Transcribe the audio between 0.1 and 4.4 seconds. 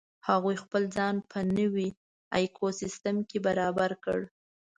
هغوی خپل ځان په نوې ایکوسیستم کې برابر کړ.